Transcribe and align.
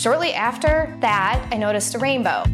Shortly 0.00 0.32
after 0.32 0.96
that, 1.02 1.46
I 1.52 1.58
noticed 1.58 1.94
a 1.94 1.98
rainbow. 1.98 2.44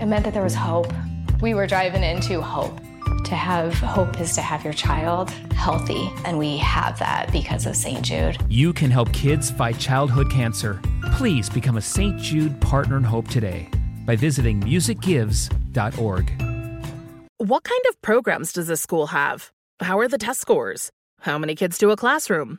It 0.00 0.06
meant 0.06 0.24
that 0.24 0.34
there 0.34 0.42
was 0.42 0.56
hope. 0.56 0.92
We 1.40 1.54
were 1.54 1.68
driving 1.68 2.02
into 2.02 2.40
hope. 2.40 2.80
To 3.26 3.36
have 3.36 3.74
hope 3.74 4.20
is 4.20 4.34
to 4.34 4.42
have 4.42 4.64
your 4.64 4.72
child 4.72 5.30
healthy, 5.54 6.10
and 6.24 6.36
we 6.36 6.56
have 6.56 6.98
that 6.98 7.30
because 7.30 7.64
of 7.64 7.76
St. 7.76 8.02
Jude. 8.02 8.38
You 8.48 8.72
can 8.72 8.90
help 8.90 9.12
kids 9.12 9.52
fight 9.52 9.78
childhood 9.78 10.32
cancer. 10.32 10.80
Please 11.12 11.48
become 11.48 11.76
a 11.76 11.80
St. 11.80 12.18
Jude 12.20 12.60
Partner 12.60 12.96
in 12.96 13.04
Hope 13.04 13.28
today 13.28 13.70
by 14.04 14.16
visiting 14.16 14.60
musicgives.org. 14.60 16.42
What 17.36 17.62
kind 17.62 17.82
of 17.88 18.02
programs 18.02 18.52
does 18.52 18.66
this 18.66 18.80
school 18.80 19.06
have? 19.06 19.52
How 19.78 20.00
are 20.00 20.08
the 20.08 20.18
test 20.18 20.40
scores? 20.40 20.90
How 21.20 21.38
many 21.38 21.54
kids 21.54 21.78
do 21.78 21.92
a 21.92 21.96
classroom? 21.96 22.58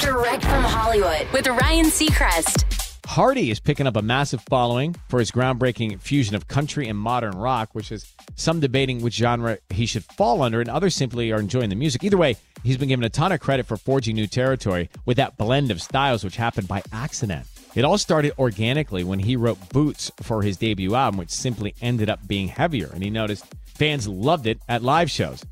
Direct 0.00 0.42
from 0.42 0.64
Hollywood 0.64 1.26
with 1.34 1.46
Ryan 1.46 1.86
Seacrest. 1.86 2.64
Hardy 3.04 3.50
is 3.50 3.60
picking 3.60 3.86
up 3.86 3.96
a 3.96 4.00
massive 4.00 4.40
following 4.48 4.96
for 5.08 5.18
his 5.18 5.30
groundbreaking 5.30 6.00
fusion 6.00 6.34
of 6.34 6.48
country 6.48 6.88
and 6.88 6.98
modern 6.98 7.36
rock, 7.36 7.68
which 7.74 7.92
is 7.92 8.10
some 8.36 8.58
debating 8.58 9.02
which 9.02 9.14
genre 9.14 9.58
he 9.68 9.84
should 9.84 10.02
fall 10.04 10.40
under, 10.40 10.62
and 10.62 10.70
others 10.70 10.94
simply 10.94 11.30
are 11.30 11.38
enjoying 11.38 11.68
the 11.68 11.76
music. 11.76 12.02
Either 12.02 12.16
way, 12.16 12.36
he's 12.62 12.78
been 12.78 12.88
given 12.88 13.04
a 13.04 13.10
ton 13.10 13.32
of 13.32 13.40
credit 13.40 13.66
for 13.66 13.76
forging 13.76 14.16
new 14.16 14.26
territory 14.26 14.88
with 15.04 15.18
that 15.18 15.36
blend 15.36 15.70
of 15.70 15.82
styles, 15.82 16.24
which 16.24 16.36
happened 16.36 16.68
by 16.68 16.82
accident. 16.90 17.46
It 17.74 17.84
all 17.84 17.98
started 17.98 18.32
organically 18.38 19.04
when 19.04 19.18
he 19.18 19.36
wrote 19.36 19.68
Boots 19.68 20.10
for 20.22 20.40
his 20.40 20.56
debut 20.56 20.94
album, 20.94 21.18
which 21.18 21.30
simply 21.30 21.74
ended 21.82 22.08
up 22.08 22.26
being 22.26 22.48
heavier, 22.48 22.88
and 22.94 23.02
he 23.02 23.10
noticed 23.10 23.44
fans 23.66 24.08
loved 24.08 24.46
it 24.46 24.58
at 24.70 24.82
live 24.82 25.10
shows. 25.10 25.44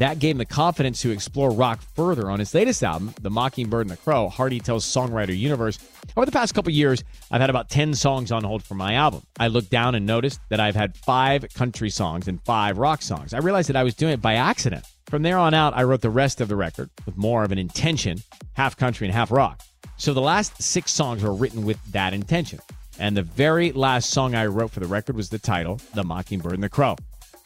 That 0.00 0.18
gave 0.18 0.30
him 0.30 0.38
the 0.38 0.46
confidence 0.46 1.02
to 1.02 1.10
explore 1.10 1.50
rock 1.50 1.78
further 1.94 2.30
on 2.30 2.38
his 2.38 2.54
latest 2.54 2.82
album, 2.82 3.12
The 3.20 3.28
Mockingbird 3.28 3.82
and 3.82 3.90
the 3.90 3.98
Crow. 3.98 4.30
Hardy 4.30 4.58
tells 4.58 4.86
Songwriter 4.86 5.38
Universe, 5.38 5.78
over 6.16 6.24
the 6.24 6.32
past 6.32 6.54
couple 6.54 6.72
years, 6.72 7.04
I've 7.30 7.42
had 7.42 7.50
about 7.50 7.68
10 7.68 7.92
songs 7.92 8.32
on 8.32 8.42
hold 8.42 8.62
for 8.62 8.74
my 8.74 8.94
album. 8.94 9.22
I 9.38 9.48
looked 9.48 9.68
down 9.68 9.94
and 9.94 10.06
noticed 10.06 10.40
that 10.48 10.58
I've 10.58 10.74
had 10.74 10.96
five 10.96 11.44
country 11.52 11.90
songs 11.90 12.28
and 12.28 12.42
five 12.44 12.78
rock 12.78 13.02
songs. 13.02 13.34
I 13.34 13.40
realized 13.40 13.68
that 13.68 13.76
I 13.76 13.82
was 13.82 13.94
doing 13.94 14.14
it 14.14 14.22
by 14.22 14.36
accident. 14.36 14.86
From 15.04 15.20
there 15.20 15.36
on 15.36 15.52
out, 15.52 15.76
I 15.76 15.82
wrote 15.82 16.00
the 16.00 16.08
rest 16.08 16.40
of 16.40 16.48
the 16.48 16.56
record 16.56 16.88
with 17.04 17.18
more 17.18 17.44
of 17.44 17.52
an 17.52 17.58
intention, 17.58 18.22
half 18.54 18.78
country 18.78 19.06
and 19.06 19.14
half 19.14 19.30
rock. 19.30 19.60
So 19.98 20.14
the 20.14 20.22
last 20.22 20.62
six 20.62 20.92
songs 20.92 21.22
were 21.22 21.34
written 21.34 21.66
with 21.66 21.76
that 21.92 22.14
intention. 22.14 22.60
And 22.98 23.14
the 23.14 23.22
very 23.22 23.70
last 23.72 24.08
song 24.08 24.34
I 24.34 24.46
wrote 24.46 24.70
for 24.70 24.80
the 24.80 24.86
record 24.86 25.14
was 25.14 25.28
the 25.28 25.38
title, 25.38 25.78
The 25.92 26.04
Mockingbird 26.04 26.54
and 26.54 26.62
the 26.62 26.70
Crow. 26.70 26.96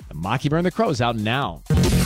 The 0.06 0.14
Mockingbird 0.14 0.58
and 0.58 0.66
the 0.66 0.70
Crow 0.70 0.90
is 0.90 1.00
out 1.00 1.16
now. 1.16 1.64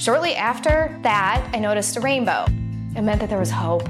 Shortly 0.00 0.34
after 0.34 0.98
that, 1.02 1.46
I 1.52 1.58
noticed 1.58 1.94
a 1.94 2.00
rainbow. 2.00 2.46
It 2.96 3.02
meant 3.02 3.20
that 3.20 3.28
there 3.28 3.38
was 3.38 3.50
hope. 3.50 3.86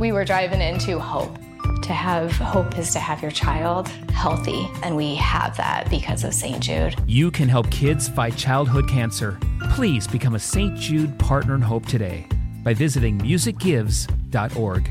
We 0.00 0.10
were 0.10 0.24
driving 0.24 0.60
into 0.60 0.98
hope. 0.98 1.38
To 1.82 1.92
have 1.92 2.32
hope 2.32 2.76
is 2.76 2.92
to 2.94 2.98
have 2.98 3.22
your 3.22 3.30
child 3.30 3.86
healthy, 4.10 4.68
and 4.82 4.96
we 4.96 5.14
have 5.14 5.56
that 5.58 5.88
because 5.88 6.24
of 6.24 6.34
St. 6.34 6.60
Jude. 6.60 6.96
You 7.06 7.30
can 7.30 7.48
help 7.48 7.70
kids 7.70 8.08
fight 8.08 8.36
childhood 8.36 8.88
cancer. 8.88 9.38
Please 9.70 10.08
become 10.08 10.34
a 10.34 10.38
St. 10.40 10.76
Jude 10.76 11.16
Partner 11.20 11.54
in 11.54 11.62
Hope 11.62 11.86
today 11.86 12.26
by 12.64 12.74
visiting 12.74 13.20
musicgives.org. 13.20 14.90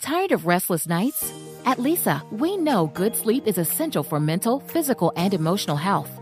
Tired 0.00 0.32
of 0.32 0.46
restless 0.46 0.86
nights? 0.86 1.30
At 1.66 1.76
Leesa, 1.76 2.22
we 2.32 2.56
know 2.56 2.86
good 2.86 3.14
sleep 3.14 3.46
is 3.46 3.58
essential 3.58 4.02
for 4.02 4.18
mental, 4.18 4.60
physical, 4.60 5.12
and 5.14 5.34
emotional 5.34 5.76
health. 5.76 6.21